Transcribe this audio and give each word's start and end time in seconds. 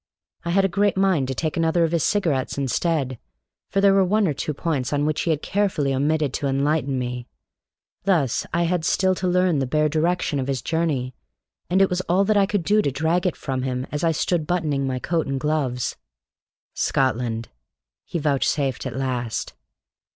I 0.43 0.49
had 0.49 0.65
a 0.65 0.67
great 0.67 0.97
mind 0.97 1.27
to 1.27 1.35
take 1.35 1.55
another 1.55 1.83
of 1.83 1.91
his 1.91 2.03
cigarettes 2.03 2.57
instead, 2.57 3.19
for 3.69 3.81
there 3.81 3.93
were 3.93 4.03
one 4.03 4.27
or 4.27 4.33
two 4.33 4.51
points 4.51 4.91
on 4.91 5.05
which 5.05 5.21
he 5.21 5.29
had 5.29 5.43
carefully 5.43 5.93
omitted 5.93 6.33
to 6.33 6.47
enlighten 6.47 6.97
me. 6.97 7.27
Thus, 8.05 8.47
I 8.51 8.63
had 8.63 8.83
still 8.83 9.13
to 9.13 9.27
learn 9.27 9.59
the 9.59 9.67
bare 9.67 9.89
direction 9.89 10.39
of 10.39 10.47
his 10.47 10.63
journey; 10.63 11.13
and 11.69 11.83
it 11.83 11.89
was 11.91 12.01
all 12.09 12.23
that 12.25 12.35
I 12.35 12.47
could 12.47 12.63
do 12.63 12.81
to 12.81 12.89
drag 12.89 13.27
it 13.27 13.35
from 13.35 13.61
him 13.61 13.85
as 13.91 14.03
I 14.03 14.11
stood 14.11 14.47
buttoning 14.47 14.87
my 14.87 14.97
coat 14.97 15.27
and 15.27 15.39
gloves. 15.39 15.97
"Scotland," 16.73 17.49
he 18.03 18.17
vouchsafed 18.17 18.87
at 18.87 18.97
last. 18.97 19.53